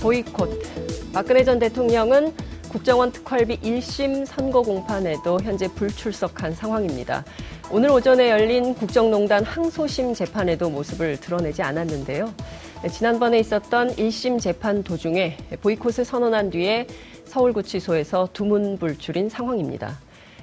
[0.00, 1.12] 보이콧.
[1.12, 2.32] 박근혜 전 대통령은
[2.70, 7.24] 국정원 특활비 1심 선거 공판에도 현재 불출석한 상황입니다.
[7.70, 12.32] 오늘 오전에 열린 국정농단 항소심 재판에도 모습을 드러내지 않았는데요.
[12.90, 16.86] 지난번에 있었던 1심 재판 도중에 보이콧을 선언한 뒤에
[17.26, 19.98] 서울구치소에서 두문불출인 상황입니다.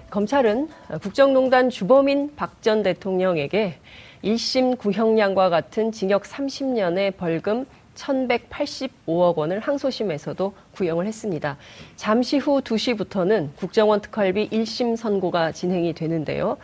[0.10, 0.70] 검찰은
[1.02, 3.76] 국정농단 주범인 박 전 대통령에게
[4.24, 7.66] 1심 구형량과 같은 징역 30년의 벌금
[7.98, 11.58] 1,185억 원을 항소심에서도 구형을 했습니다.
[11.96, 16.58] 잠시 후 2시부터는 국정원 특활비 1심 선고가 진행이 되는데요.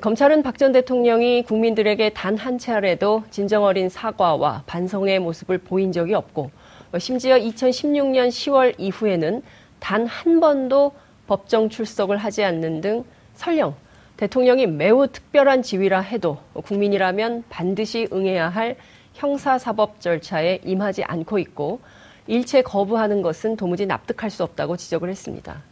[0.00, 6.14] 검찰은 박 전 대통령이 국민들에게 단 한 차례도 진정 어린 사과와 반성의 모습을 보인 적이
[6.14, 6.50] 없고
[6.98, 9.42] 심지어 2016년 10월 이후에는
[9.78, 10.92] 단 한 번도
[11.28, 13.74] 법정 출석을 하지 않는 등 설령
[14.16, 18.76] 대통령이 매우 특별한 지위라 해도 국민이라면 반드시 응해야 할
[19.14, 21.80] 형사사법 절차에 임하지 않고 있고
[22.26, 25.62] 일체 거부하는 것은 도무지 납득할 수 없다고 지적을 했습니다.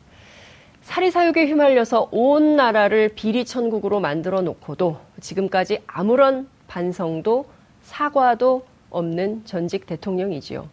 [0.83, 7.47] 사리사욕에 휘말려서 온 나라를 비리 천국으로 만들어 놓고도 지금까지 아무런 반성도
[7.83, 10.69] 사과도 없는 전직 대통령이지요.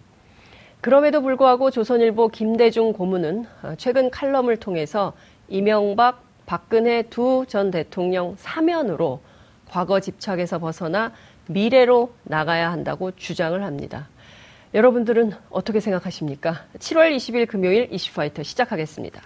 [0.82, 3.46] 그럼에도 불구하고 조선일보 김대중 고문은
[3.78, 5.14] 최근 칼럼을 통해서
[5.48, 9.20] 이명박, 박근혜 두 전 대통령 사면으로
[9.70, 11.12] 과거 집착에서 벗어나
[11.50, 14.08] 미래로 나가야 한다고 주장을 합니다.
[14.76, 16.66] 여러분들은 어떻게 생각하십니까?
[16.78, 19.22] 7월 20일 금요일 이슈파이터 시작하겠습니다.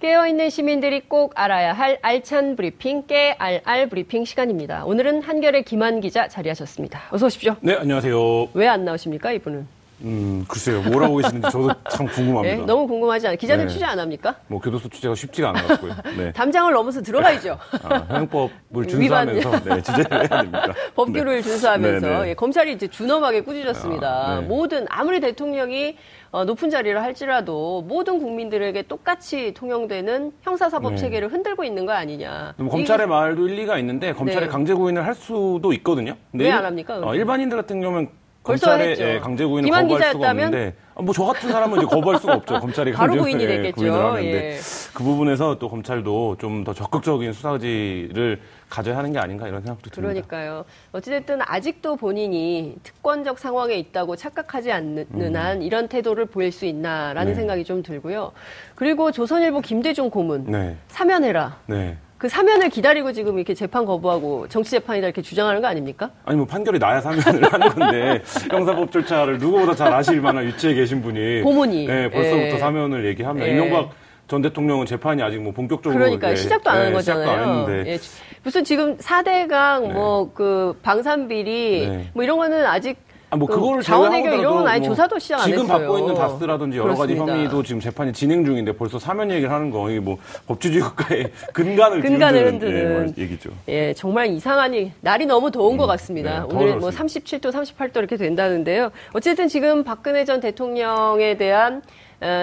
[0.00, 4.84] 깨어있는 시민들이 꼭 알아야 할 알찬 브리핑, 깨알알 브리핑 시간입니다.
[4.86, 7.02] 오늘은 한결의 김한 기자 자리하셨습니다.
[7.10, 7.54] 어서 오십시오.
[7.60, 8.48] 네, 안녕하세요.
[8.54, 9.66] 왜 안 나오십니까, 이분은?
[10.02, 10.80] 음, 글쎄요.
[10.80, 12.56] 뭐라고 계시는지 저도 참 궁금합니다.
[12.56, 13.36] 네, 너무 궁금하지 않아요.
[13.36, 13.70] 기자들 네.
[13.70, 14.36] 취재 안 합니까?
[14.46, 15.94] 뭐 교도소 취재가 쉽지가 않아 갖고요.
[16.16, 16.32] 네.
[16.32, 17.58] 담장을 넘어서 들어가야죠.
[17.82, 20.72] 아, 형법을 준수하면서 네, 취재를 해야 됩니다.
[20.94, 21.42] 법규를 네.
[21.42, 22.28] 준수하면서 네, 네.
[22.30, 24.08] 예, 검찰이 이제 준엄하게 꾸짖었습니다.
[24.08, 24.46] 아, 네.
[24.46, 30.96] 모든 아무리 대통령이 어, 높은 자리를 할지라도 모든 국민들에게 똑같이 통용되는 형사사법 네.
[30.98, 32.54] 체계를 흔들고 있는 거 아니냐.
[32.56, 34.46] 뭐 검찰의 이게 말도 일리가 있는데 검찰의 네.
[34.48, 36.14] 강제 구인을 할 수도 있거든요.
[36.32, 37.14] 왜안 일- 합니까, 어?
[37.14, 38.08] 일반인들 같은 경우는
[38.44, 38.96] 검찰의.
[39.00, 40.44] 예, 강제 구인을 거부할 수가 기자였다면?
[40.46, 42.60] 없는데 뭐 저 같은 사람은 이제 거부할 수가 없죠.
[42.60, 43.74] 검찰이 강제 구인이 예, 됐겠죠.
[43.76, 44.58] 구인을 하는데 예.
[44.94, 48.40] 그 부분에서 또 검찰도 좀 더 적극적인 수사지를
[48.70, 50.12] 가져야 하는 게 아닌가 이런 생각도 듭니다.
[50.12, 50.64] 그러니까요.
[50.92, 57.28] 어찌됐든 아직도 본인이 특권적 상황에 있다고 착각하지 않는 한 이런 태도를 보일 수 있나라는 음.
[57.28, 57.34] 네.
[57.34, 58.32] 생각이 좀 들고요.
[58.76, 61.58] 그리고 조선일보 김대중 고문 네, 사면해라.
[61.66, 61.96] 네.
[62.16, 66.10] 그 사면을 기다리고 지금 이렇게 재판 거부하고 정치 재판이다 이렇게 주장하는 거 아닙니까?
[66.26, 71.00] 아니 뭐 판결이 나야 사면을 하는 건데 형사법 절차를 누구보다 잘 아실 만한 위치에 계신
[71.02, 71.86] 분이 고문이.
[71.86, 72.58] 네, 벌써부터 예.
[72.58, 73.52] 사면을 얘기하면 예.
[73.52, 73.90] 이명박
[74.30, 77.62] 전 대통령은 재판이 아직 뭐 본격적으로 그러니까 예, 시작도 안한 예, 시작도 안 거잖아요.
[77.62, 77.98] 했는데 예,
[78.44, 79.92] 무슨 지금 4대강 네.
[79.92, 82.10] 뭐그 방산비리 네.
[82.14, 82.96] 뭐 이런 거는 아직
[83.30, 85.78] 아, 뭐그 그거를 제외하고도 이런 건 아예 뭐 조사도 시작 안 지금 했어요.
[85.78, 87.32] 받고 있는 다스라든지 여러 가지 그렇습니다.
[87.32, 92.00] 혐의도 지금 재판이 진행 중인데 벌써 사면 얘기를 하는 거 이게 뭐 법치주의 국가의 근간을
[92.00, 93.14] 근간을 뒤흔드는, 흔드는.
[93.18, 93.50] 예, 얘기죠.
[93.66, 96.46] 예, 정말 이상하니 날이 너무 더운 것 같습니다.
[96.48, 97.50] 네, 오늘 뭐 더워졌습니다.
[97.50, 98.90] 37도, 38도 이렇게 된다는데요.
[99.12, 101.82] 어쨌든 지금 박근혜 전 대통령에 대한 어,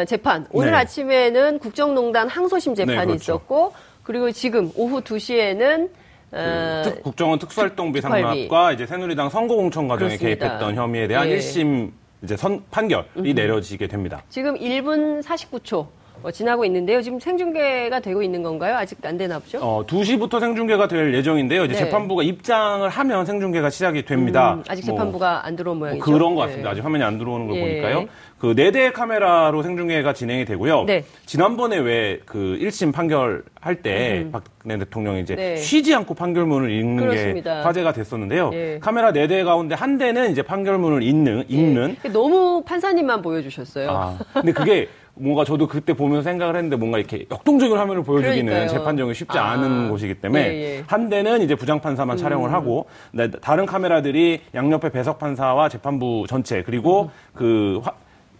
[0.08, 0.78] 재판 오늘 네.
[0.78, 3.16] 아침에는 국정농단 항소심 재판이 네, 그렇죠.
[3.34, 5.90] 있었고 그리고 지금 오후 2시에는
[6.32, 8.22] 어, 특- 국정원 특수활동비 특활비.
[8.50, 10.46] 상납과 이제 새누리당 선거공천 과정에 그렇습니다.
[10.48, 11.36] 개입했던 혐의에 대한 예.
[11.36, 11.40] 음.
[11.40, 11.92] 1심
[12.24, 14.24] 이제 선 판결이 내려지게 됩니다.
[14.30, 15.90] 지금 1분 49초 어,
[16.32, 17.02] 지나고 있는데요.
[17.02, 18.76] 지금 생중계가 되고 있는 건가요?
[18.76, 19.60] 아직 안 되나 보죠?
[19.62, 21.66] 어, 2시부터 생중계가 될 예정인데요.
[21.66, 21.80] 이제 네.
[21.80, 24.56] 재판부가 입장을 하면 생중계가 시작이 됩니다.
[24.56, 26.04] 음, 아직 뭐, 재판부가 안 들어온 뭐 모양이죠.
[26.06, 26.70] 그런 것 같습니다.
[26.70, 26.72] 네.
[26.74, 27.62] 아직 화면이 안 들어오는 걸 예.
[27.62, 28.06] 보니까요.
[28.40, 30.84] 그네 대의 카메라로 생중계가 진행이 되고요.
[30.84, 31.04] 네.
[31.26, 35.56] 지난번에 왜 그 1심 판결할 때 박근혜 대통령이 이제 네.
[35.58, 37.56] 쉬지 않고 판결문을 읽는 그렇습니다.
[37.58, 38.52] 게 화제가 됐었는데요.
[38.54, 38.80] 예.
[38.82, 42.10] 카메라 네대 가운데 한 대는 이제 판결문을 읽는 읽는 예.
[42.10, 43.90] 너무 판사님만 보여주셨어요.
[43.90, 44.88] 아, 근데 그게
[45.20, 48.68] 뭔가 저도 그때 보면서 생각을 했는데 뭔가 이렇게 역동적인 화면을 보여주기는 그러니까요.
[48.78, 49.52] 재판정이 쉽지 아.
[49.52, 50.84] 않은 곳이기 때문에 예, 예.
[50.88, 57.80] 한 대는 이제 부장판사만 촬영을 하고 네, 다른 카메라들이 양옆에 배석판사와 재판부 전체 그리고 그
[57.84, 57.94] 화-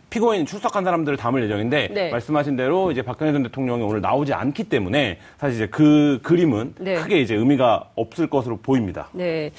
[0.10, 2.10] 피고인 출석한 사람들을 담을 예정인데 네.
[2.12, 6.96] 말씀하신 대로 이제 박근혜 전 대통령이 오늘 나오지 않기 때문에 사실 이제 그 그림은 네.
[6.96, 9.10] 크게 이제 의미가 없을 것으로 보입니다.
[9.12, 9.52] 네.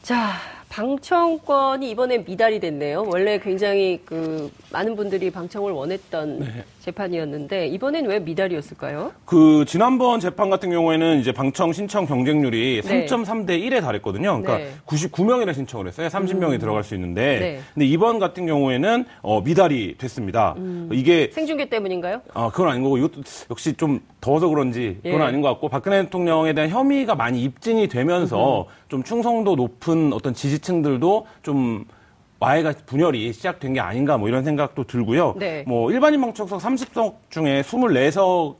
[0.00, 0.30] 자,
[0.72, 3.04] 방청권이 이번에 미달이 됐네요.
[3.06, 6.64] 원래 굉장히 그 많은 분들이 방청을 원했던 네.
[6.82, 9.12] 재판이었는데 이번엔 왜 미달이었을까요?
[9.24, 13.06] 그 지난번 재판 같은 경우에는 이제 방청 신청 경쟁률이 네.
[13.06, 14.42] 3.3대 1에 달했거든요.
[14.42, 14.72] 그러니까 네.
[14.86, 16.08] 99명이나 신청을 했어요.
[16.08, 17.38] 30명이 들어갈 수 있는데.
[17.38, 17.60] 네.
[17.72, 20.56] 근데 이번 같은 경우에는 어, 미달이 됐습니다.
[20.90, 22.22] 이게 생중계 때문인가요?
[22.34, 25.24] 아, 그건 아닌 거고, 이것도 역시 좀 더워서 그런지 그건 예.
[25.24, 31.26] 아닌 것 같고, 박근혜 대통령에 대한 혐의가 많이 입증이 되면서 좀 충성도 높은 어떤 지지층들도
[31.42, 31.84] 좀
[32.42, 35.34] 와해가 분열이 시작된 게 아닌가 뭐 이런 생각도 들고요.
[35.38, 35.62] 네.
[35.66, 38.54] 뭐 일반인 방청석 30석 중에 24석을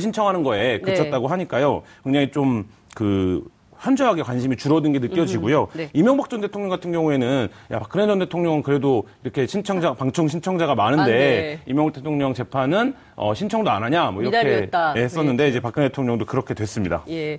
[0.00, 1.82] 신청하는 거에 그쳤다고 하니까요.
[2.04, 3.48] 굉장히 좀그
[3.78, 5.68] 현저하게 관심이 줄어든 게 느껴지고요.
[5.72, 5.88] 네.
[5.94, 11.02] 이명박 전 대통령 같은 경우에는 야 박근혜 전 대통령은 그래도 이렇게 신청자 방청 신청자가 많은데
[11.02, 11.60] 아, 네.
[11.64, 14.92] 이명박 대통령 재판은 어, 신청도 안 하냐 뭐 이렇게 미달이었다.
[14.94, 17.02] 했었는데 이제 박근혜 대통령도 그렇게 됐습니다.
[17.08, 17.38] 예.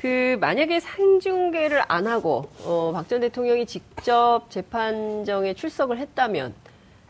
[0.00, 6.54] 그 만약에 생중계를 안 하고 어, 박 전 대통령이 직접 재판정에 출석을 했다면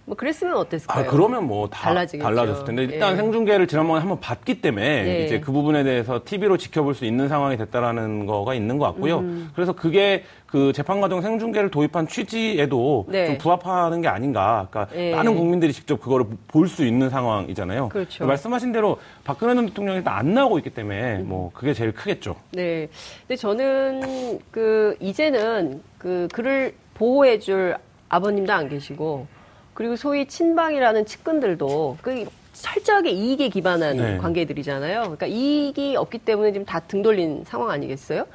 [0.06, 1.05] 뭐 그랬으면 어땠을까요?
[1.05, 2.25] 아 그러면 뭐다 달라지겠죠.
[2.25, 3.17] 달라졌을 텐데 일단 예.
[3.17, 5.25] 생중계를 지난번에 한번 봤기 때문에 예.
[5.25, 9.19] 이제 그 부분에 대해서 TV로 지켜볼 수 있는 상황이 됐다라는 거가 있는 것 같고요.
[9.19, 9.50] 음.
[9.55, 13.26] 그래서 그게 그 재판 과정 생중계를 도입한 취지에도 네.
[13.26, 14.67] 좀 부합하는 게 아닌가.
[14.70, 15.14] 그러니까 예.
[15.14, 17.88] 많은 국민들이 직접 그거를 볼 수 있는 상황이잖아요.
[17.88, 18.26] 그렇죠.
[18.26, 22.37] 말씀하신 대로 박근혜 전 대통령이 일단 안 나오고 있기 때문에 뭐 그게 제일 크겠죠.
[22.52, 22.88] 네.
[23.26, 27.76] 근데 저는 그 이제는 그 그를 보호해줄
[28.08, 29.26] 아버님도 안 계시고
[29.80, 34.18] 그리고 소위 친방이라는 측근들도 그 철저하게 이익에 기반한 네.
[34.18, 35.00] 관계들이잖아요.
[35.00, 38.26] 그러니까 이익이 없기 때문에 지금 다 등 돌린 상황 아니겠어요?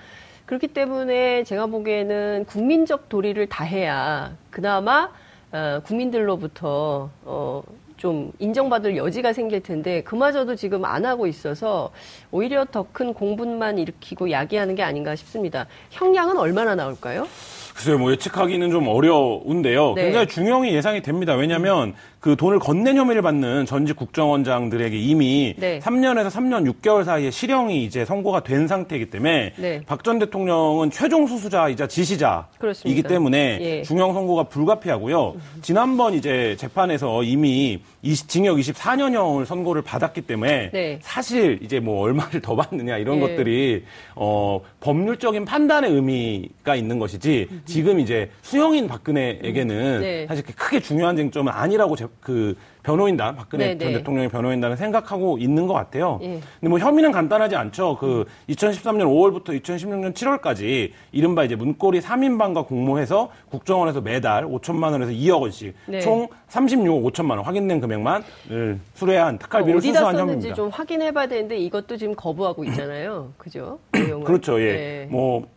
[0.47, 5.11] 그렇기 때문에 제가 보기에는 국민적 도리를 다해야 그나마
[5.51, 7.61] 어, 국민들로부터 어,
[7.97, 11.91] 좀 인정받을 여지가 생길 텐데 그마저도 지금 안 하고 있어서
[12.31, 15.67] 오히려 더 큰 공분만 일으키고 야기하는 게 아닌가 싶습니다.
[15.91, 17.27] 형량은 얼마나 나올까요?
[17.75, 19.93] 글쎄요, 뭐 예측하기는 좀 어려운데요.
[19.95, 20.03] 네.
[20.05, 21.35] 굉장히 중형이 예상이 됩니다.
[21.35, 25.79] 왜냐하면 그 돈을 건넨 혐의를 받는 전직 국정원장들에게 이미 네.
[25.79, 29.81] 3년에서 3년 6개월 사이에 실형이 이제 선고가 된 상태이기 때문에 네.
[29.85, 33.09] 박전 대통령은 최종 수수자이자 지시자이기 그렇습니다.
[33.09, 33.81] 때문에 예.
[33.83, 35.35] 중형 선고가 불가피하고요.
[35.61, 40.99] 지난번 이제 재판에서 이미 이- 징역 24년형을 선고를 받았기 때문에 네.
[41.01, 43.19] 사실 이제 뭐 얼마를 더 받느냐 이런 예.
[43.21, 43.83] 것들이
[44.15, 50.27] 어, 법률적인 판단의 의미가 있는 것이지 지금 이제 수형인 박근혜에게는 네.
[50.27, 53.97] 사실 크게 중요한 쟁점은 아니라고 제- 그 변호인단 박근혜 네, 전 네.
[53.97, 56.19] 대통령의 변호인단은 생각하고 있는 것 같아요.
[56.21, 56.39] 예.
[56.59, 57.97] 근데 뭐 혐의는 간단하지 않죠.
[57.99, 65.41] 그 2013년 5월부터 2016년 7월까지 이른바 이제 문고리 3인방과 공모해서 국정원에서 매달 5천만 원에서 2억
[65.41, 65.99] 원씩 네.
[65.99, 70.53] 총 36억 5천만 원 확인된 금액만을 수뢰한 특활비를 어디다 수수한 혐의입니다.
[70.53, 73.33] 좀 확인해봐야 되는데 이것도 지금 거부하고 있잖아요.
[73.39, 73.79] 그죠?
[73.91, 74.61] 그렇죠.
[74.61, 74.73] 예.
[74.73, 75.07] 네.
[75.09, 75.47] 뭐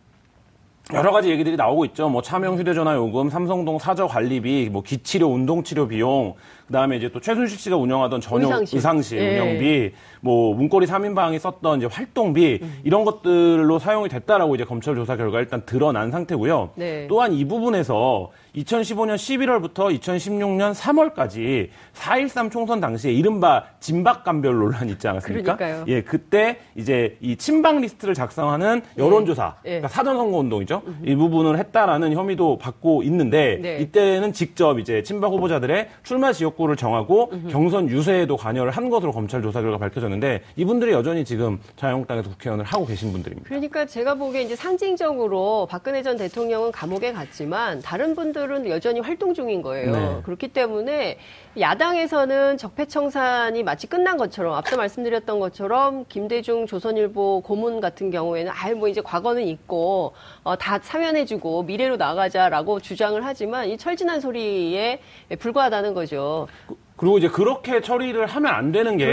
[0.91, 2.09] 여러 가지 얘기들이 나오고 있죠.
[2.09, 6.33] 뭐 차명 휴대전화 요금, 삼성동 사저 관리비, 뭐 기치료, 운동치료 비용,
[6.69, 8.77] 그다음에 이제 또 최순실 씨가 운영하던 전용 의상실.
[8.77, 9.39] 의상실, 예.
[9.39, 12.79] 운영비, 뭐 문고리 3인방이 썼던 이제 활동비 음.
[12.83, 16.69] 이런 것들로 사용이 됐다라고 이제 검찰 조사 결과 일단 드러난 상태고요.
[16.75, 17.07] 네.
[17.07, 25.07] 또한 이 부분에서 2015년 11월부터 2016년 3월까지 4.13 총선 당시에 이른바 진박 감별 논란이 있지
[25.07, 25.55] 않았습니까?
[25.55, 25.85] 그러니까요.
[25.87, 29.69] 예, 그때 이제 이 친박 리스트를 작성하는 여론조사, 예.
[29.69, 30.83] 그러니까 사전 선거 운동이죠.
[31.03, 33.79] 이 부분을 했다라는 혐의도 받고 있는데 네.
[33.79, 39.41] 이때는 직접 이제 친박 후보자들의 출마 지역 구를 정하고 경선 유세에도 관여를 한 것으로 검찰
[39.41, 43.47] 조사 결과 밝혀졌는데 이분들이 여전히 지금 자유한국당에서 국회의원을 하고 계신 분들입니다.
[43.47, 49.61] 그러니까 제가 보기에 이제 상징적으로 박근혜 전 대통령은 감옥에 갔지만 다른 분들은 여전히 활동 중인
[49.61, 49.91] 거예요.
[49.91, 50.19] 네.
[50.23, 51.17] 그렇기 때문에
[51.57, 58.89] 야당에서는 적폐청산이 마치 끝난 것처럼 앞서 말씀드렸던 것처럼 김대중 조선일보 고문 같은 경우에는 아유 뭐
[58.89, 60.13] 이제 과거는 있고
[60.43, 64.99] 어, 다 사면해주고 미래로 나가자라고 주장을 하지만 이 철진한 소리에
[65.39, 66.48] 불과하다는 거죠.
[66.97, 69.05] 그리고 이제 그렇게 처리를 하면 안 되는 게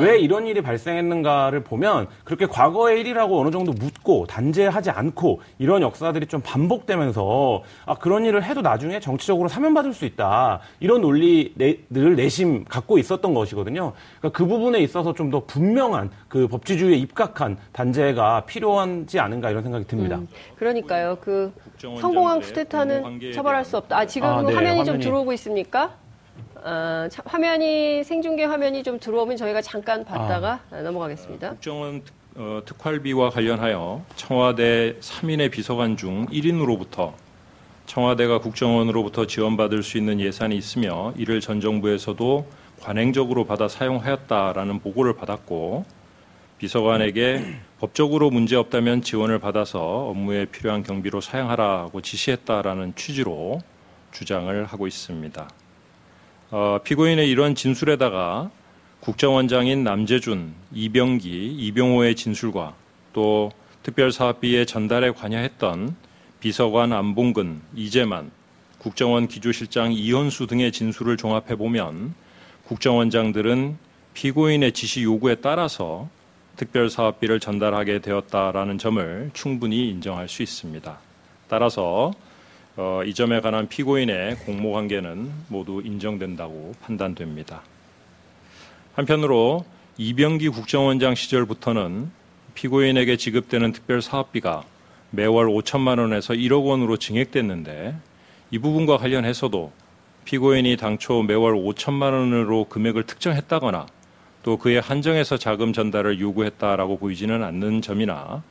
[0.00, 6.26] 왜 이런 일이 발생했는가를 보면 그렇게 과거의 일이라고 어느 정도 묻고 단죄하지 않고 이런 역사들이
[6.26, 12.98] 좀 반복되면서 아 그런 일을 해도 나중에 정치적으로 사면받을 수 있다 이런 논리를 내심 갖고
[12.98, 13.94] 있었던 것이거든요.
[14.20, 19.86] 그러니까 그 부분에 있어서 좀 더 분명한 그 법치주의에 입각한 단죄가 필요하지 않은가 이런 생각이
[19.86, 20.16] 듭니다.
[20.16, 21.16] 음, 그러니까요.
[21.22, 21.50] 그
[21.98, 23.96] 성공한 쿠데타는 처벌할 수 없다.
[23.96, 25.94] 아 지금 아, 네, 화면이, 화면이 좀 들어오고 있습니까?
[26.64, 30.80] 어, 화면이 생중계 화면이 좀 들어오면 저희가 잠깐 봤다가 아.
[30.82, 31.50] 넘어가겠습니다.
[31.50, 32.02] 국정원
[32.34, 37.12] 어, 특활비와 관련하여 청와대 3인의 비서관 중 1인으로부터
[37.86, 42.46] 청와대가 국정원으로부터 지원받을 수 있는 예산이 있으며 이를 전 정부에서도
[42.80, 45.84] 관행적으로 받아 사용하였다라는 보고를 받았고
[46.58, 47.44] 비서관에게
[47.80, 53.60] 법적으로 문제 없다면 지원을 받아서 업무에 필요한 경비로 사용하라고 지시했다라는 취지로
[54.12, 55.48] 주장을 하고 있습니다.
[56.54, 58.50] 어, 피고인의 이런 진술에다가
[59.00, 62.74] 국정원장인 남재준, 이병기, 이병호의 진술과
[63.14, 63.50] 또
[63.82, 65.96] 특별사업비의 전달에 관여했던
[66.40, 68.30] 비서관 안봉근, 이재만,
[68.78, 72.14] 국정원 기조실장 이현수 등의 진술을 종합해 보면
[72.66, 73.78] 국정원장들은
[74.12, 76.10] 피고인의 지시 요구에 따라서
[76.56, 80.98] 특별사업비를 전달하게 되었다라는 점을 충분히 인정할 수 있습니다.
[81.48, 82.12] 따라서
[82.76, 87.62] 어, 이 점에 관한 피고인의 공모 관계는 모두 인정된다고 판단됩니다.
[88.94, 89.66] 한편으로
[89.98, 92.10] 이병기 국정원장 시절부터는
[92.54, 94.64] 피고인에게 지급되는 특별 사업비가
[95.10, 97.94] 매월 5천만 원에서 1억 원으로 증액됐는데
[98.50, 99.70] 이 부분과 관련해서도
[100.24, 103.86] 피고인이 당초 매월 5천만 원으로 금액을 특정했다거나
[104.42, 108.42] 또 그의 한정에서 자금 전달을 요구했다라고 보이지는 않는 점이나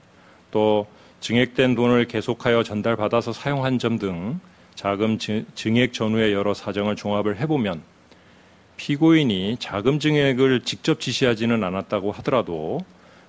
[0.51, 0.85] 또
[1.21, 4.39] 증액된 돈을 계속하여 전달받아서 사용한 점 등
[4.75, 7.83] 자금 증액 전후의 여러 사정을 종합을 해보면
[8.77, 12.79] 피고인이 자금 증액을 직접 지시하지는 않았다고 하더라도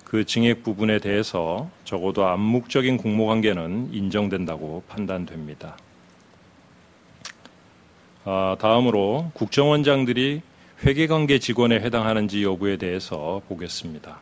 [0.03, 5.77] 그 증액 부분에 대해서 적어도 암묵적인 공모관계는 인정된다고 판단됩니다.
[8.25, 10.41] 아, 다음으로 국정원장들이
[10.83, 14.19] 회계관계 직원에 해당하는지 여부에 대해서 보겠습니다.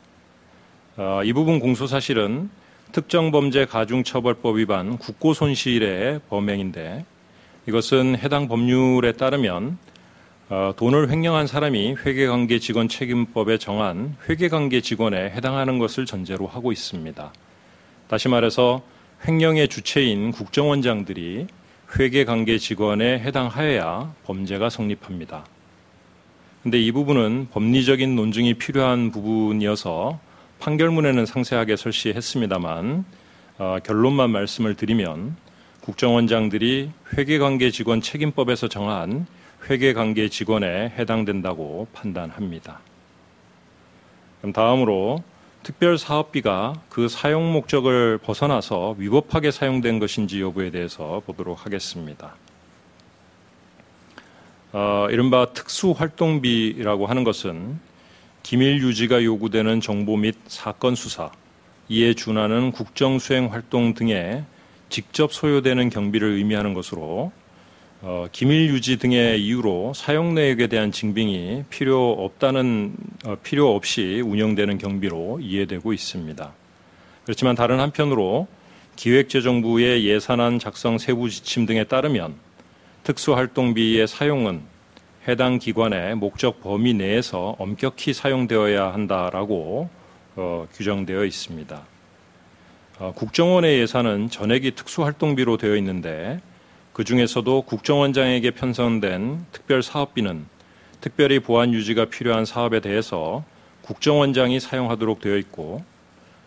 [0.97, 2.49] 아, 이 부분 공소 사실은
[2.91, 7.05] 특정범죄 가중처벌법 위반 국고손실의 범행인데
[7.67, 9.77] 이것은 해당 법률에 따르면
[10.49, 17.31] 어, 돈을 횡령한 사람이 회계관계 직원 책임법에 정한 회계관계 직원에 해당하는 것을 전제로 하고 있습니다.
[18.09, 18.81] 다시 말해서
[19.25, 21.47] 횡령의 주체인 국정원장들이
[21.97, 25.45] 회계관계 직원에 해당하여야 범죄가 성립합니다.
[26.63, 30.19] 근데 이 부분은 법리적인 논증이 필요한 부분이어서
[30.61, 33.03] 판결문에는 상세하게 설치했습니다만
[33.57, 35.35] 어, 결론만 말씀을 드리면
[35.81, 39.25] 국정원장들이 회계관계 직원 책임법에서 정한
[39.69, 42.79] 회계관계 직원에 해당된다고 판단합니다.
[44.39, 45.23] 그럼 다음으로
[45.63, 52.35] 특별 사업비가 그 사용 목적을 벗어나서 위법하게 사용된 것인지 여부에 대해서 보도록 하겠습니다.
[54.73, 57.79] 어, 이른바 특수활동비라고 하는 것은
[58.51, 61.31] 기밀 유지가 요구되는 정보 및 사건 수사,
[61.87, 64.43] 이에 준하는 국정 수행 활동 등에
[64.89, 67.31] 직접 소요되는 경비를 의미하는 것으로
[68.01, 72.93] 어, 기밀 유지 등의 이유로 사용 내역에 대한 증빙이 필요 없다는
[73.23, 76.51] 어, 필요 없이 운영되는 경비로 이해되고 있습니다.
[77.23, 78.49] 그렇지만 다른 한편으로
[78.97, 82.35] 기획재정부의 예산안 작성 세부 지침 등에 따르면
[83.03, 84.70] 특수활동비의 사용은
[85.27, 89.87] 해당 기관의 목적 범위 내에서 엄격히 사용되어야 한다라고
[90.35, 91.83] 어, 규정되어 있습니다.
[92.97, 96.41] 어, 국정원의 예산은 전액이 특수활동비로 되어 있는데
[96.91, 100.47] 그 중에서도 국정원장에게 편성된 특별 사업비는
[101.01, 103.43] 특별히 보안 유지가 필요한 사업에 대해서
[103.83, 105.83] 국정원장이 사용하도록 되어 있고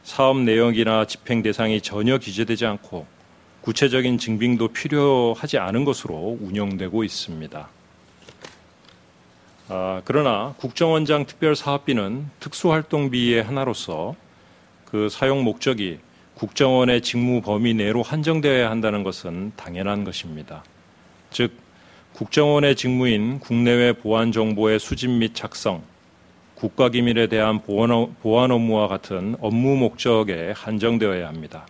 [0.02, 3.06] 사업 내역이나 집행 대상이 전혀 기재되지 않고
[3.60, 7.68] 구체적인 증빙도 필요하지 않은 것으로 운영되고 있습니다.
[9.68, 14.14] 아, 그러나 국정원장 특별사업비는 특수활동비의 하나로서
[14.84, 16.00] 그 사용 목적이
[16.34, 20.64] 국정원의 직무 범위 내로 한정되어야 한다는 것은 당연한 것입니다.
[21.30, 21.52] 즉,
[22.12, 25.82] 국정원의 직무인 국내외 보안 정보의 수집 및 작성,
[26.56, 31.66] 국가기밀에 대한 보안, 보안 업무와 같은 업무 목적에 한정되어야 합니다.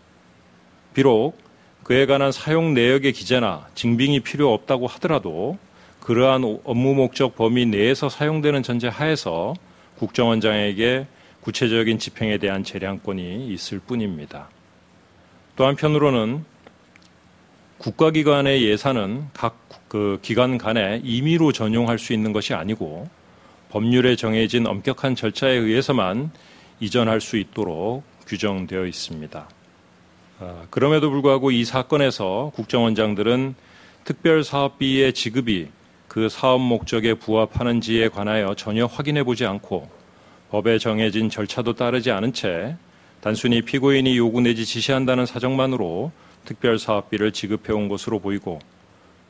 [0.95, 1.39] 비록
[1.85, 5.59] 그에 관한 사용 내역의 기재나 증빙이 필요 없다고 하더라도
[6.05, 9.55] 그러한 업무 목적 범위 내에서 사용되는 전제 하에서
[9.99, 11.07] 국정원장에게
[11.41, 14.49] 구체적인 집행에 대한 재량권이 있을 뿐입니다.
[15.57, 16.45] 또 한편으로는
[17.79, 23.09] 국가기관의 예산은 각 그 기간 간에 임의로 전용할 수 있는 것이 아니고
[23.71, 26.33] 법률에 정해진 엄격한 절차에 의해서만
[26.81, 29.49] 이전할 수 있도록 규정되어 있습니다.
[30.41, 33.55] 아, 그럼에도 불구하고 이 사건에서 국정원장들은
[34.03, 35.69] 특별사업비의 지급이
[36.09, 39.89] 그 사업 목적에 부합하는지에 관하여 전혀 확인해 보지 않고
[40.51, 42.77] 법에 정해진 절차도 따르지 않은 채
[43.21, 46.13] 단순히 피고인이 요구 내지 지시한다는 사정만으로
[46.45, 48.61] 특별 사업비를 지급해 온 것으로 보이고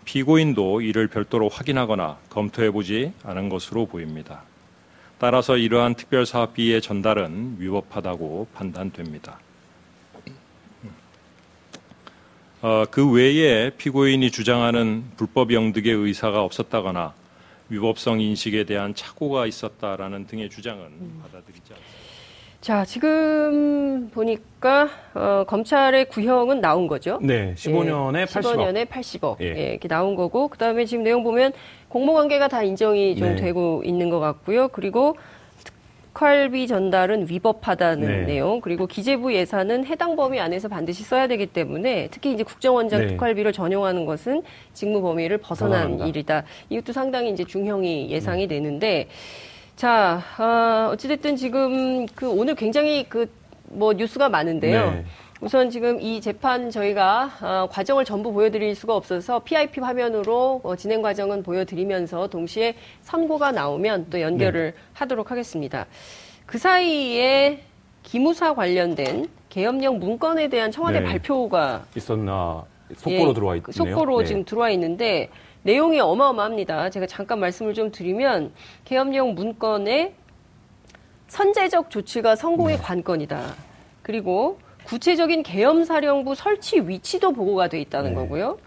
[0.05, 4.43] 피고인도 이를 별도로 확인하거나 검토해 보지 않은 것으로 보입니다.
[5.19, 9.39] 따라서 이러한 특별 사업비의 전달은 위법하다고 판단됩니다.
[12.54, 12.54] 어,
[12.91, 17.13] 그 외에 피고인이 주장하는 불법 영득의 의사가 없었다거나
[17.69, 21.23] 위법성 인식에 대한 착오가 있었다라는 등의 주장은 음.
[21.23, 22.05] 받아들이지 않습니다.
[22.63, 27.19] 자, 지금 보니까 어, 검찰의 구형은 나온 거죠.
[27.21, 28.57] 네, 15년에 예, 80억.
[28.57, 29.37] 15년에 80억.
[29.43, 29.55] 예.
[29.55, 31.53] 예, 이렇게 나온 거고 그다음에 지금 내용 보면
[31.89, 33.37] 공모 관계가 다 인정이 좀 네.
[33.37, 34.69] 되고 있는 것 같고요.
[34.69, 35.19] 그리고
[36.15, 38.23] 특활비 전달은 위법하다는 네.
[38.23, 43.07] 내용 그리고 기재부 예산은 해당 범위 안에서 반드시 써야 되기 때문에 특히 이제 국정원장 네.
[43.09, 44.43] 특활비를 전용하는 것은
[44.73, 46.07] 직무 범위를 벗어난 벗어난다.
[46.07, 46.45] 일이다.
[46.71, 48.55] 이것도 상당히 이제 중형이 예상이 네.
[48.55, 49.09] 되는데
[49.75, 53.27] 자 어, 어찌됐든 지금 그 오늘 굉장히 그
[53.75, 54.91] 뭐 뉴스가 많은데요.
[54.91, 55.05] 네.
[55.41, 61.03] 우선 지금 이 재판 저희가 어, 과정을 전부 보여드릴 수가 없어서 PIP 화면으로 어, 진행
[61.03, 64.81] 과정은 보여드리면서 동시에 선고가 나오면 또 연결을 네.
[64.95, 65.87] 하도록 하겠습니다.
[66.47, 67.63] 그 사이에
[68.03, 71.07] 기무사 관련된 계엄령 문건에 대한 청와대 네.
[71.07, 72.65] 발표가 있었나
[72.97, 73.73] 속보로 예, 들어와 있네요.
[73.73, 74.27] 속보로 네.
[74.27, 75.31] 지금 들어와 있는데
[75.63, 76.91] 내용이 어마어마합니다.
[76.91, 78.53] 제가 잠깐 말씀을 좀 드리면
[78.85, 80.15] 계엄령 문건에
[81.27, 82.83] 선제적 조치가 성공의 네.
[82.83, 83.55] 관건이다.
[84.03, 88.17] 그리고 구체적인 계엄사령부 설치 위치도 보고가 돼 있다는 네.
[88.17, 88.59] 거고요.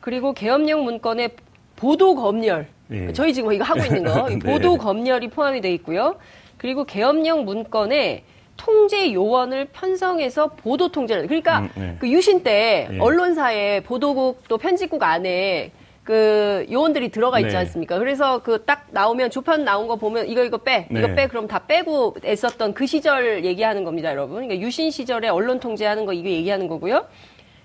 [0.00, 1.30] 그리고 계엄령 문건에
[1.76, 3.12] 보도 검열, 네.
[3.12, 4.38] 저희 지금 이거 하고 있는 거, 네.
[4.38, 6.16] 보도 검열이 포함이 돼 있고요.
[6.58, 8.24] 그리고 계엄령 문건에
[8.56, 11.96] 통제 요원을 편성해서 보도 통제를 그러니까 음, 네.
[11.98, 12.98] 그 유신 때 예.
[12.98, 15.72] 언론사에 보도국 또 편집국 안에
[16.10, 17.58] 그 요원들이 들어가 있지 네.
[17.58, 17.96] 않습니까?
[18.00, 20.98] 그래서 그 딱 나오면 조편 나온 거 보면 이거 이거 빼, 네.
[20.98, 24.34] 이거 빼 그럼 다 빼고 애썼던 그 시절 얘기하는 겁니다, 여러분.
[24.42, 27.06] 그러니까 유신 시절에 언론 통제하는 거 이거 얘기하는 거고요.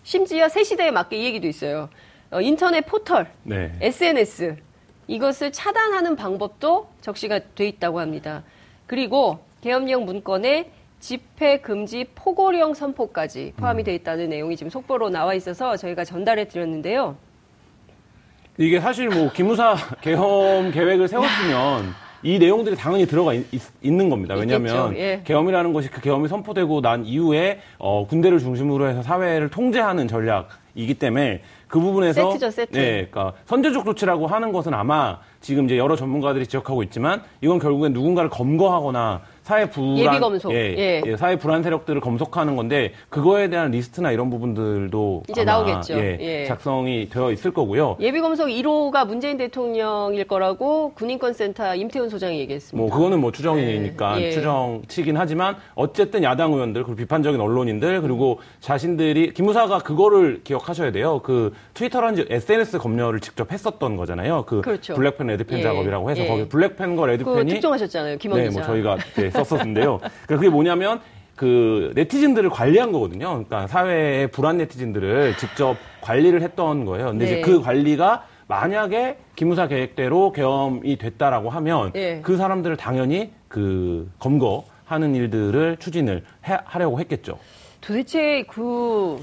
[0.04, 1.90] 심지어 새 시대에 맞게 이 얘기도 있어요.
[2.30, 3.72] 어, 인터넷 포털, 네.
[3.82, 4.58] SNS
[5.08, 8.44] 이것을 차단하는 방법도 적시가 돼 있다고 합니다.
[8.86, 15.78] 그리고 계엄령 문건에 집회 금지 포고령 선포까지 포함이 돼 있다는 내용이 지금 속보로 나와 있어서
[15.78, 17.18] 저희가 전달해 드렸는데요.
[18.58, 23.46] 이게 사실 뭐 기무사 계엄 계획을 세웠으면 이 내용들이 당연히 들어가 있,
[23.84, 24.34] 는 겁니다.
[24.34, 25.22] 왜냐하면 예.
[25.24, 31.42] 계엄이라는 것이 그 계엄이 선포되고 난 이후에 어, 군대를 중심으로 해서 사회를 통제하는 전략이기 때문에
[31.68, 32.78] 그 부분에서 세트죠, 세트.
[32.78, 37.94] 네, 그러니까 선제적 조치라고 하는 것은 아마 지금 이제 여러 전문가들이 지적하고 있지만 이건 결국엔
[37.94, 41.04] 누군가를 검거하거나 사회 불안 예비 검속 예, 예.
[41.06, 45.94] 예, 사회 불안 세력들을 검속하는 건데 그거에 대한 리스트나 이런 부분들도 이제 나오겠죠.
[46.00, 46.46] 예, 예.
[46.48, 47.98] 작성이 되어 있을 거고요.
[48.00, 52.76] 예비 검속 1호가 문재인 대통령일 거라고 군인권센터 임태훈 소장이 얘기했습니다.
[52.76, 54.26] 뭐 그거는 뭐 추정이니까 예.
[54.26, 54.32] 예.
[54.32, 61.22] 추정치긴 하지만 어쨌든 야당 의원들 그리고 비판적인 언론인들 그리고 자신들이 김무사가 그거를 기억하셔야 돼요.
[61.24, 64.46] 그 트위터라는 SNS 검열을 직접 했었던 거잖아요.
[64.48, 64.96] 그 그렇죠.
[64.96, 68.18] 블랙팬 레드팬 작업이라고 해서 거기 블랙팬과 레드팬이 그 특정하셨잖아요.
[68.18, 69.98] 김원 네, 뭐 저희가 네, 썼었는데요.
[69.98, 71.02] 그러니까 그게 뭐냐면
[71.36, 73.28] 그 네티즌들을 관리한 거거든요.
[73.30, 77.08] 그러니까 사회의 불안 네티즌들을 직접 관리를 했던 거예요.
[77.08, 77.32] 근데 네.
[77.32, 82.22] 이제 그 관리가 만약에 기무사 계획대로 계엄이 됐다라고 하면 네.
[82.22, 87.40] 그 사람들을 당연히 그 검거하는 일들을 추진을 해, 하려고 했겠죠.
[87.82, 89.22] 도대체 그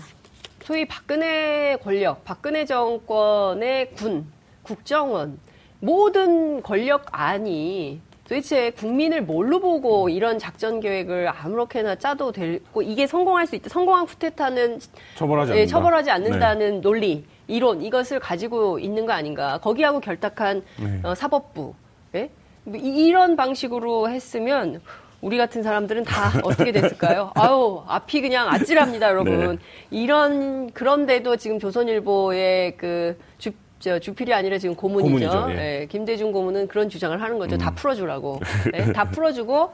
[0.63, 4.27] 소위 박근혜 권력, 박근혜 정권의 군,
[4.63, 5.39] 국정원
[5.81, 13.47] 모든 권력 안이 도대체 국민을 뭘로 보고 이런 작전 계획을 아무렇게나 짜도 되고 이게 성공할
[13.47, 13.69] 수 있다.
[13.69, 14.81] 성공한 쿠데타는
[15.17, 16.81] 처벌하지, 예, 처벌하지 않는다는 네.
[16.81, 19.59] 논리, 이론 이것을 가지고 있는 거 아닌가.
[19.59, 21.01] 거기하고 결탁한 네.
[21.03, 21.75] 어, 사법부.
[22.15, 22.31] 예?
[22.65, 24.81] 뭐 이런 방식으로 했으면
[25.21, 27.33] 우리 같은 사람들은 다 어떻게 됐을까요?
[27.35, 29.57] 아우 앞이 그냥 아찔합니다, 여러분.
[29.57, 29.59] 네.
[29.91, 33.51] 이런 그런데도 지금 조선일보의 그 주,
[33.83, 35.29] 저 주필이 아니라 지금 고문이죠.
[35.29, 35.81] 고문이죠 예.
[35.81, 37.57] 예, 김대중 고문은 그런 주장을 하는 거죠.
[37.57, 37.59] 음.
[37.59, 38.41] 다 풀어주라고.
[38.75, 39.73] 예, 다 풀어주고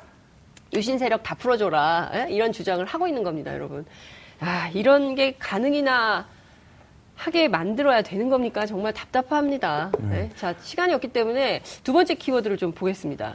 [0.73, 2.11] 유신 세력 다 풀어줘라.
[2.15, 2.27] 예?
[2.31, 3.85] 이런 주장을 하고 있는 겁니다, 여러분.
[4.41, 6.27] 아, 이런 게 가능이나
[7.17, 8.65] 하게 만들어야 되는 겁니까?
[8.65, 9.93] 정말 답답합니다.
[10.01, 10.11] 음.
[10.15, 10.31] 예?
[10.37, 13.35] 자, 시간이 없기 때문에 두 번째 키워드를 좀 보겠습니다.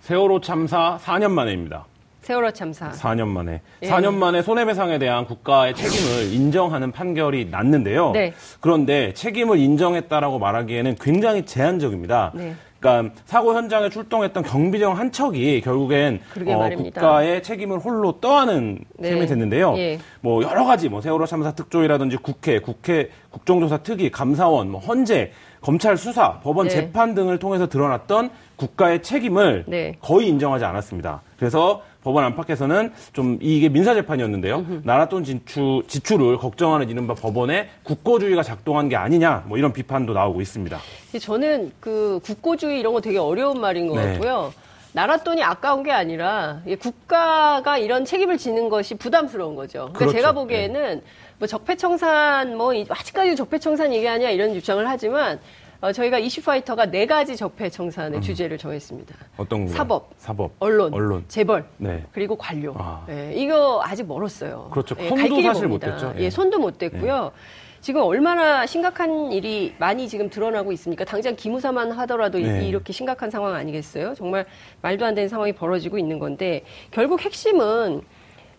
[0.00, 1.86] 세월호 참사 4년 만에입니다.
[2.20, 2.90] 세월호 참사.
[2.90, 3.60] 4년 만에.
[3.82, 3.88] 예.
[3.88, 8.12] 4년 만에 손해배상에 대한 국가의 책임을 인정하는 판결이 났는데요.
[8.12, 8.34] 네.
[8.60, 12.32] 그런데 책임을 인정했다라고 말하기에는 굉장히 제한적입니다.
[12.34, 12.54] 네.
[12.78, 19.10] 그러니까 사고 현장에 출동했던 경비정 한 척이 결국엔 어, 국가의 책임을 홀로 떠안은 네.
[19.10, 19.74] 셈이 됐는데요.
[19.76, 19.98] 예.
[20.22, 25.30] 뭐 여러 가지 뭐 세월호 참사 특조위라든지 국회, 국회 국정조사 특위, 감사원, 뭐 헌재,
[25.60, 26.74] 검찰 수사, 법원 네.
[26.74, 29.96] 재판 등을 통해서 드러났던 국가의 책임을 네.
[30.00, 31.20] 거의 인정하지 않았습니다.
[31.38, 34.64] 그래서 법원 안팎에서는 좀 이게 민사 재판이었는데요.
[34.84, 40.78] 나라돈 지출, 지출을 걱정하는 이른바 법원의 국고주의가 작동한 게 아니냐 뭐 이런 비판도 나오고 있습니다.
[41.20, 44.12] 저는 그 국고주의 이런 거 되게 어려운 말인 것 네.
[44.12, 44.52] 같고요.
[44.92, 49.90] 나라 돈이 아까운 게 아니라 국가가 이런 책임을 지는 것이 부담스러운 거죠.
[49.92, 50.16] 그러니까 그렇죠.
[50.16, 51.02] 제가 보기에는 네.
[51.38, 55.38] 뭐 적폐청산 뭐 아직까지 적폐청산 얘기하냐 이런 주장을 하지만
[55.80, 58.22] 어, 저희가 이슈파이터가 네 가지 적폐 청산의 음.
[58.22, 59.14] 주제를 정했습니다.
[59.38, 59.72] 어떤 거?
[59.72, 61.24] 사법, 사법, 언론, 언론.
[61.28, 62.04] 재벌, 네.
[62.12, 62.74] 그리고 관료.
[62.76, 63.02] 아.
[63.06, 64.68] 네, 이거 아직 멀었어요.
[64.70, 64.94] 그렇죠.
[65.00, 66.12] 예, 손도 사실 못 됐죠.
[66.18, 66.24] 예.
[66.24, 67.32] 예, 손도 못 됐고요.
[67.34, 67.70] 예.
[67.80, 71.06] 지금 얼마나 심각한 일이 많이 지금 드러나고 있습니까?
[71.06, 72.68] 당장 기무사만 하더라도 네.
[72.68, 74.12] 이렇게 심각한 상황 아니겠어요?
[74.14, 74.44] 정말
[74.82, 78.02] 말도 안 되는 상황이 벌어지고 있는 건데 결국 핵심은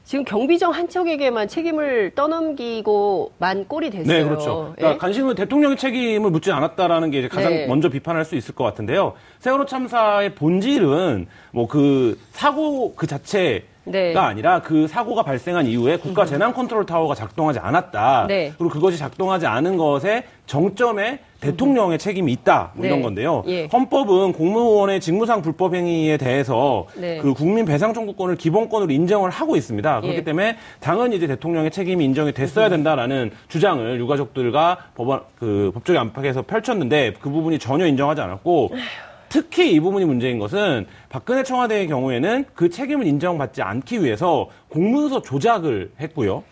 [0.04, 4.18] 지금 경비정 한 척에게만 책임을 떠넘기고만 꼴이 됐어요.
[4.18, 4.74] 네, 그렇죠.
[4.76, 4.98] 그러니까 예?
[4.98, 7.68] 간신은 대통령의 책임을 묻지 않았다라는 게 이제 가장 네.
[7.68, 9.14] 먼저 비판할 수 있을 것 같은데요.
[9.40, 14.14] 세월호 참사의 본질은 뭐 그 사고 그 자체 네.
[14.14, 18.26] 가 아니라 그 사고가 발생한 이후에 국가 재난 컨트롤 타워가 작동하지 않았다.
[18.28, 18.54] 네.
[18.58, 22.90] 그리고 그것이 작동하지 않은 것에 정점에 대통령의 책임이 있다 뭐 네.
[22.90, 23.44] 이런 건데요.
[23.48, 23.66] 예.
[23.66, 27.18] 헌법은 공무원의 직무상 불법 행위에 대해서 네.
[27.18, 30.02] 그 국민 배상 청구권을 기본권으로 인정을 하고 있습니다.
[30.02, 30.24] 그렇기 예.
[30.24, 37.14] 때문에 당연히 이제 대통령의 책임이 인정이 됐어야 된다라는 주장을 유가족들과 법원 그 법조계 안팎에서 펼쳤는데
[37.20, 38.72] 그 부분이 전혀 인정하지 않았고
[39.32, 45.92] 특히 이 부분이 문제인 것은 박근혜 청와대의 경우에는 그 책임을 인정받지 않기 위해서 공문서 조작을
[46.02, 46.44] 했고요.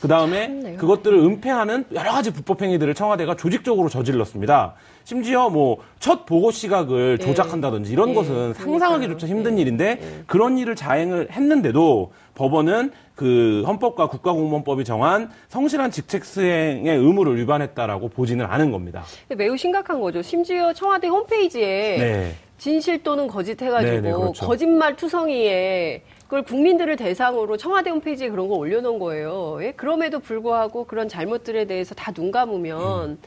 [0.00, 4.74] 그 다음에 그것들을 은폐하는 여러 가지 불법 행위들을 청와대가 조직적으로 저질렀습니다.
[5.04, 7.24] 심지어 뭐 첫 보고 시각을 네.
[7.24, 8.14] 조작한다든지 이런 네.
[8.14, 9.62] 것은 상상하기조차 힘든 네.
[9.62, 10.22] 일인데 네.
[10.26, 18.44] 그런 일을 자행을 했는데도 법원은 그 헌법과 국가공무원법이 정한 성실한 직책 수행의 의무를 위반했다라고 보지는
[18.46, 19.04] 않은 겁니다.
[19.36, 20.20] 매우 심각한 거죠.
[20.20, 22.34] 심지어 청와대 홈페이지에 네.
[22.58, 24.46] 진실 또는 거짓 해가지고 네, 네, 그렇죠.
[24.46, 29.58] 거짓말 투성이에 그걸 국민들을 대상으로 청와대 홈페이지에 그런 거 올려놓은 거예요.
[29.62, 29.72] 예?
[29.72, 33.18] 그럼에도 불구하고 그런 잘못들에 대해서 다 눈 감으면 음.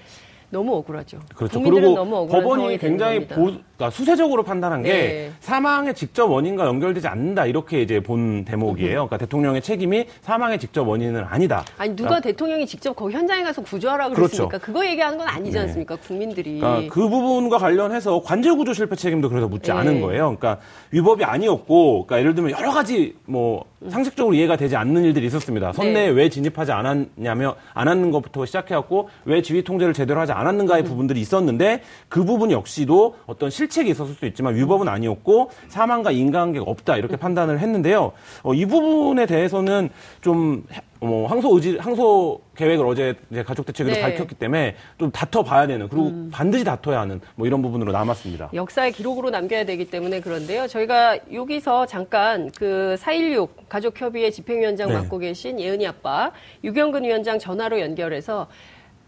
[0.50, 1.20] 너무 억울하죠.
[1.36, 1.62] 그렇죠.
[1.62, 1.96] 그리고
[2.28, 5.32] 법원이 굉장히 보, 그러니까 수세적으로 판단한 게 네.
[5.42, 8.94] 사망의 직접 원인과 연결되지 않는다 이렇게 이제 본 대목이에요.
[8.94, 11.66] 그러니까 대통령의 책임이 사망의 직접 원인은 아니다.
[11.78, 14.48] 아니 누가 그러니까, 대통령이 직접 거기 현장에 가서 구조하라 그랬습니까?
[14.48, 14.66] 그렇죠.
[14.66, 15.64] 그거 얘기하는 건 아니지 네.
[15.64, 15.98] 않습니까?
[15.98, 16.60] 국민들이.
[16.60, 19.78] 그러니까 그 부분과 관련해서 관제 구조 실패 책임도 그래서 묻지 네.
[19.78, 20.38] 않은 거예요.
[20.38, 20.60] 그러니까
[20.92, 25.74] 위법이 아니었고, 그러니까 예를 들면 여러 가지 뭐 상식적으로 이해가 되지 않는 일들이 있었습니다.
[25.74, 26.10] 선내에 네.
[26.10, 30.88] 왜 진입하지 않았냐며 안았는 것부터 시작해왔고 왜 지휘 통제를 제대로 하지 않았는가의 음.
[30.88, 36.66] 부분들이 있었는데 그 부분 역시도 어떤 실 실책이 있었을 수 있지만 위법은 아니었고 사망과 인과관계가
[36.68, 38.14] 없다 이렇게 판단을 했는데요.
[38.44, 39.90] 어, 이 부분에 대해서는
[40.22, 40.66] 좀
[41.00, 44.02] 어, 항소 의지, 항소 계획을 어제 이제 가족 대책으로 네.
[44.02, 46.30] 밝혔기 때문에 좀 다퉈봐야 되는 그리고 음.
[46.34, 48.50] 반드시 다퉈야 하는 뭐 이런 부분으로 남았습니다.
[48.54, 50.68] 역사의 기록으로 남겨야 되기 때문에 그런데요.
[50.68, 54.96] 저희가 여기서 잠깐 그 4.16 가족협의회 집행위원장 네.
[54.96, 56.32] 맡고 계신 예은이 아빠
[56.64, 58.48] 유경근 위원장 전화로 연결해서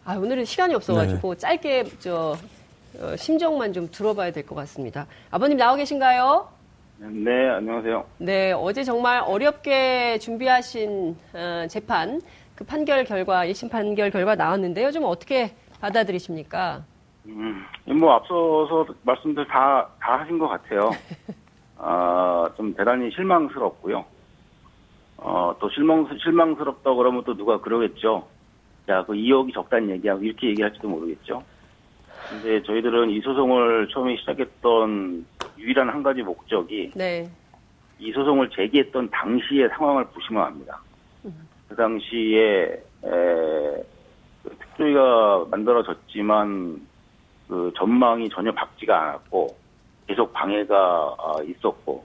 [0.06, 1.40] 아, 오늘은 시간이 없어가지고 네.
[1.40, 2.36] 짧게 저
[3.00, 5.06] 어, 심정만 좀 들어봐야 될 것 같습니다.
[5.30, 6.48] 아버님 나와 계신가요?
[7.00, 8.04] 네, 안녕하세요.
[8.18, 12.22] 네, 어제 정말 어렵게 준비하신 어, 재판
[12.56, 14.92] 그 판결 결과 1심 판결 결과 나왔는데요.
[14.92, 16.84] 좀 어떻게 받아들이십니까?
[17.28, 20.90] 음, 뭐 앞서서 말씀들 다 다 하신 것 같아요.
[21.78, 24.04] 아, 좀 대단히 실망스럽고요.
[25.18, 28.28] 어, 또 실망 실망스럽다 그러면 또 누가 그러겠죠.
[28.90, 31.44] 야, 그 2억이 적다는 얘기하고 이렇게 얘기할지도 모르겠죠.
[32.30, 35.26] 근데 저희들은 이 소송을 처음에 시작했던
[35.58, 37.30] 유일한 한 가지 목적이 네.
[38.00, 40.82] 이 소송을 제기했던 당시의 상황을 보시면 압니다.
[41.68, 42.64] 그 당시에
[43.04, 43.84] 에,
[44.44, 46.88] 그 특조위가 만들어졌지만
[47.48, 49.56] 그 전망이 전혀 밝지가 않았고
[50.08, 52.04] 계속 방해가 아, 있었고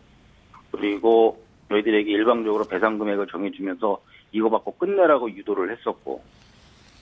[0.71, 3.99] 그리고 저희들에게 일방적으로 배상 금액을 정해주면서
[4.33, 6.23] 이거 받고 끝내라고 유도를 했었고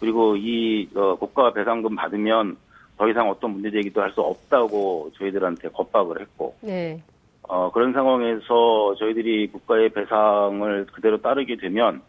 [0.03, 2.57] 그리고 이 어, 고가 배상금 받으면
[2.99, 7.01] 더 이상 어떤 문제 제기도 할 수 없다고 저희들한테 겁박을 했고 네.
[7.43, 12.03] 어, 그런 상황에서 저희들이 국가의 배상을 그대로 따르게 되면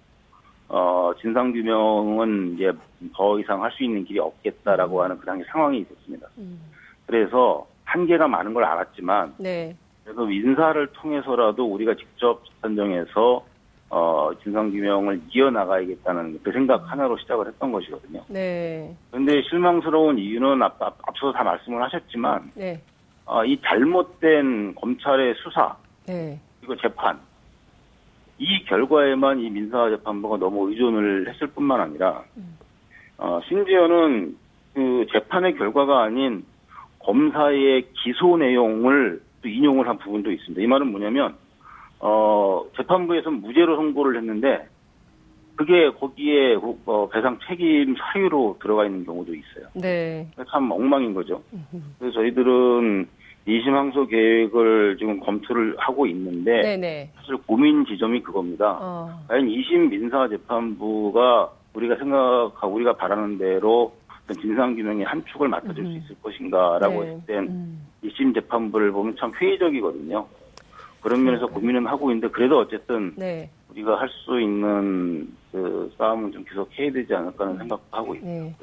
[0.69, 2.71] 어, 진상 규명은 이제
[3.15, 6.27] 더 이상 할 수 있는 길이 없겠다라고 하는 그 당시 상황이 있었습니다.
[6.39, 6.59] 음.
[7.05, 9.75] 그래서 한계가 많은 걸 알았지만 네.
[10.03, 13.45] 그래서 인사를 통해서라도 우리가 직접 재판정에서
[13.95, 18.23] 어, 진상규명을 이어나가야겠다는 그 생각 하나로 시작을 했던 것이거든요.
[18.27, 18.91] 네.
[19.11, 22.81] 그런데 실망스러운 이유는 앞, 앞, 앞서 다 말씀을 하셨지만, 네.
[23.25, 25.75] 어, 이 잘못된 검찰의 수사,
[26.07, 26.39] 네.
[26.59, 27.19] 그리고 재판,
[28.39, 32.23] 이 결과에만 이 민사재판부가 너무 의존을 했을 뿐만 아니라,
[33.19, 34.35] 어, 심지어는
[34.73, 36.43] 그 재판의 결과가 아닌
[36.97, 40.63] 검사의 기소 내용을 또 인용을 한 부분도 있습니다.
[40.63, 41.35] 이 말은 뭐냐면,
[42.05, 44.67] 어, 재판부에서 무죄로 선고를 했는데,
[45.55, 49.67] 그게 거기에 어, 배상 책임 사유로 들어가 있는 경우도 있어요.
[49.73, 50.27] 네.
[50.51, 51.41] 참 엉망인 거죠.
[51.99, 53.07] 그래서 저희들은
[53.47, 57.11] 2심 항소 계획을 지금 검토를 하고 있는데, 네네.
[57.15, 58.77] 사실 고민 지점이 그겁니다.
[58.81, 59.23] 어.
[59.29, 65.85] 과연 2심 민사 재판부가 우리가 생각하고 우리가 바라는 대로 어떤 진상 규명의 한 축을 맡아줄
[65.85, 67.09] 수 있을 것인가라고 네.
[67.11, 67.87] 했을 땐 음.
[68.03, 70.25] 2심 재판부를 보면 참 회의적이거든요.
[71.03, 73.49] 그런 면에서 고민은 하고 있는데 그래도 어쨌든 네.
[73.71, 78.43] 우리가 할 수 있는 그 싸움은 좀 계속 해야 되지 않을까 하는 생각도 하고 있습니다.
[78.45, 78.55] 네.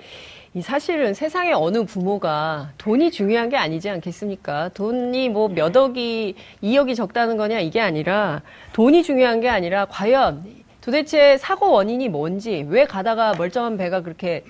[0.55, 4.70] 이 사실은 세상에 어느 부모가 돈이 중요한 게 아니지 않겠습니까?
[4.70, 8.40] 돈이 뭐 몇 억이, 2억이 적다는 거냐 이게 아니라
[8.72, 10.44] 돈이 중요한 게 아니라 과연
[10.81, 14.44] 도대체 사고 원인이 뭔지 왜 가다가 멀쩡한 배가 그렇게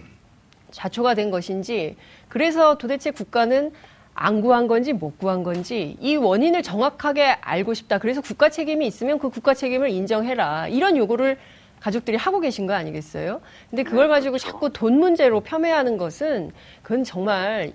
[0.70, 1.96] 자초가 된 것인지
[2.29, 3.72] 그래서 도대체 국가는
[4.22, 7.96] 안 구한 건지 못 구한 건지 이 원인을 정확하게 알고 싶다.
[7.96, 10.68] 그래서 국가 책임이 있으면 그 국가 책임을 인정해라.
[10.68, 11.38] 이런 요구를
[11.80, 13.40] 가족들이 하고 계신 거 아니겠어요?
[13.70, 16.52] 근데 그걸 가지고 자꾸 돈 문제로 폄훼하는 것은
[16.83, 17.72] 그건 정말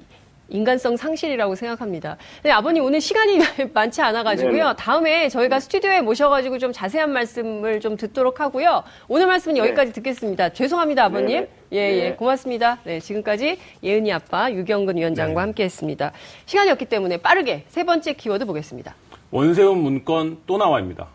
[0.49, 2.17] 인간성 상실이라고 생각합니다.
[2.41, 3.39] 근데 아버님 오늘 시간이
[3.73, 4.63] 많지 않아가지고요.
[4.63, 4.75] 네네.
[4.77, 8.83] 다음에 저희가 스튜디오에 모셔가지고 좀 자세한 말씀을 좀 듣도록 하고요.
[9.07, 10.49] 오늘 말씀은 여기까지 듣겠습니다.
[10.53, 11.27] 죄송합니다, 아버님.
[11.27, 11.49] 네네.
[11.73, 12.15] 예, 예, 네.
[12.15, 12.79] 고맙습니다.
[12.83, 16.11] 네, 지금까지 예은이 아빠 유경근 위원장과 함께했습니다.
[16.45, 18.95] 시간이 없기 때문에 빠르게 세 번째 키워드 보겠습니다.
[19.31, 21.07] 원세훈 문건 또 나와입니다.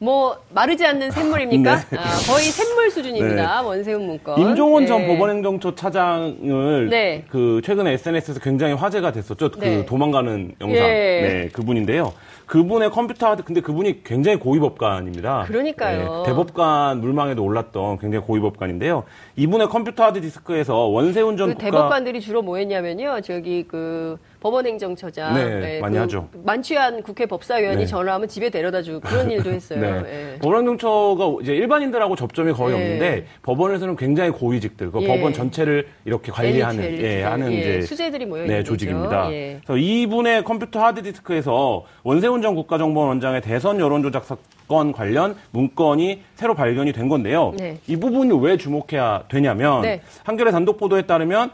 [0.00, 1.76] 뭐 마르지 않는 샘물입니까?
[1.90, 1.98] 네.
[1.98, 3.62] 아, 거의 샘물 수준입니다.
[3.62, 4.38] 원세훈 문건.
[4.38, 5.06] 임종원 전 네.
[5.08, 7.24] 법원행정처 차장을 네.
[7.28, 9.50] 그 최근에 SNS에서 굉장히 화제가 됐었죠.
[9.50, 9.84] 그 네.
[9.86, 10.76] 도망가는 영상.
[10.86, 11.20] 예.
[11.20, 12.12] 네, 그분인데요.
[12.46, 15.44] 그분의 컴퓨터 하드 근데 그분이 굉장히 고위 법관입니다.
[15.48, 16.22] 그러니까요.
[16.24, 19.02] 네, 대법관 물망에도 올랐던 굉장히 고위 법관인데요.
[19.36, 23.20] 이분의 컴퓨터 하드 디스크에서 원세훈 전 그 국가 대법관들이 주로 뭐 했냐면요.
[23.22, 25.34] 저기 그 법원행정처장.
[25.34, 26.28] 네, 많이 그 하죠.
[26.44, 27.86] 만취한 국회 법사위원이 네.
[27.86, 29.80] 전화하면 집에 데려다 주고 그런 일도 했어요.
[29.80, 30.34] 네.
[30.34, 30.38] 예.
[30.38, 32.80] 법원행정처가 이제 일반인들하고 접점이 거의 예.
[32.82, 35.06] 없는데 법원에서는 굉장히 고위직들, 그 예.
[35.06, 37.22] 법원 전체를 이렇게 관리하는 예.
[37.22, 38.72] 하는 예, 이제 수재들이 모여 있는 네, 거죠.
[38.72, 39.32] 조직입니다.
[39.32, 39.60] 예.
[39.64, 46.92] 그래서 이분의 컴퓨터 하드디스크에서 원세훈 전 국가정보원 원장의 대선 여론조작 사건 관련 문건이 새로 발견이
[46.92, 47.54] 된 건데요.
[47.58, 47.78] 네.
[47.88, 50.00] 이 부분이 왜 주목해야 되냐면 네.
[50.24, 51.50] 한겨레 단독 보도에 따르면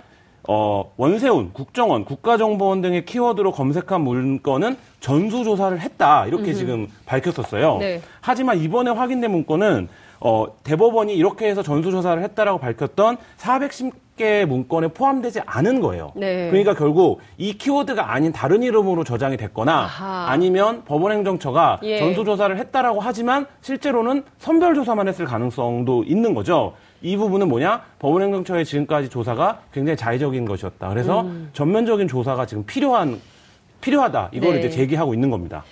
[0.48, 6.26] 어, 원세훈, 국정원, 국가정보원 등의 키워드로 검색한 문건은 전수조사를 했다.
[6.26, 7.78] 이렇게 지금 밝혔었어요.
[7.78, 8.00] 네.
[8.20, 9.88] 하지만 이번에 확인된 문건은
[10.20, 16.12] 어, 대법원이 이렇게 해서 전수조사를 했다라고 밝혔던 410개 문건에 포함되지 않은 거예요.
[16.14, 16.48] 네.
[16.48, 20.30] 그러니까 결국 이 키워드가 아닌 다른 이름으로 저장이 됐거나 아하.
[20.30, 21.98] 아니면 법원행정처가 예.
[21.98, 26.74] 전수조사를 했다라고 하지만 실제로는 선별조사만 했을 가능성도 있는 거죠.
[27.05, 27.83] 이 부분은 뭐냐?
[27.99, 30.88] 법원행정처의 지금까지 조사가 굉장히 자의적인 것이었다.
[30.88, 33.21] 그래서 전면적인 조사가 지금 필요한
[33.83, 34.31] 필요하다.
[34.33, 34.61] 이걸 네.
[34.61, 35.64] 이제 제기하고 있는 겁니다.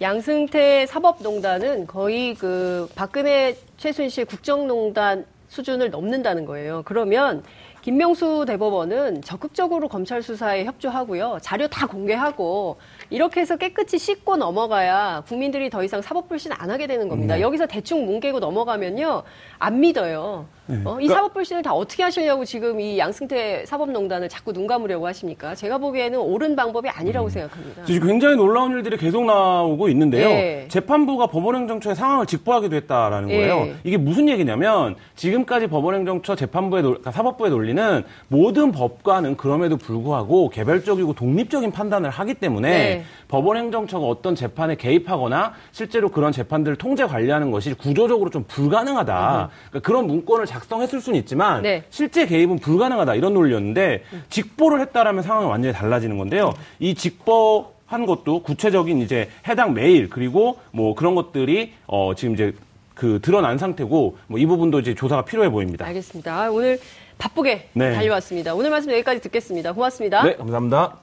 [0.00, 6.82] 양승태 사법농단은 거의 그 박근혜 최순실 국정농단 수준을 넘는다는 거예요.
[6.86, 7.42] 그러면
[7.82, 11.38] 김명수 대법원은 적극적으로 검찰 수사에 협조하고요.
[11.42, 12.78] 자료 다 공개하고
[13.10, 17.34] 이렇게 해서 깨끗이 씻고 넘어가야 국민들이 더 이상 사법 불신 안 하게 되는 겁니다.
[17.34, 17.42] 네.
[17.42, 19.22] 여기서 대충 뭉개고 넘어가면요.
[19.58, 20.46] 안 믿어요.
[20.68, 20.74] 어?
[20.74, 25.54] 이 그러니까- 사법 불신을 다 어떻게 하시려고 지금 이 양승태 사법농단을 자꾸 눈 감으려고 하십니까?
[25.54, 27.84] 제가 보기에는 옳은 방법이 아니라고 생각합니다.
[27.84, 30.28] 지금 굉장히 놀라운 일들이 계속 나오고 있는데요.
[30.28, 30.66] 예.
[30.68, 33.36] 재판부가 법원행정처의 상황을 직보하기도 했다라는 예.
[33.48, 33.74] 거예요.
[33.84, 41.14] 이게 무슨 얘기냐면 지금까지 법원행정처 재판부의 논- 그러니까 사법부의 논리는 모든 법관은 그럼에도 불구하고 개별적이고
[41.14, 43.04] 독립적인 판단을 하기 때문에 네.
[43.28, 49.50] 법원행정처가 어떤 재판에 개입하거나 실제로 그런 재판들을 통제 관리하는 것이 구조적으로 좀 불가능하다.
[49.70, 51.84] 그러니까 그런 문건을 작성했을 수는 있지만 네.
[51.90, 56.54] 실제 개입은 불가능하다 이런 논리였는데 직보를 했다라면 상황이 완전히 달라지는 건데요.
[56.80, 62.52] 이 직보 한 것도 구체적인 이제 해당 메일 그리고 뭐 그런 것들이 어 지금 이제
[62.94, 65.86] 그 드러난 상태고 뭐 이 부분도 이제 조사가 필요해 보입니다.
[65.86, 66.42] 알겠습니다.
[66.44, 66.78] 아, 오늘
[67.18, 67.94] 바쁘게 네.
[67.94, 68.54] 달려왔습니다.
[68.54, 69.72] 오늘 말씀 여기까지 듣겠습니다.
[69.72, 70.22] 고맙습니다.
[70.24, 70.98] 네, 감사합니다.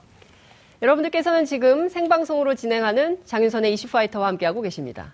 [0.82, 5.14] 여러분들께서는 지금 생방송으로 진행하는 장윤선의 이슈파이터와 함께하고 계십니다.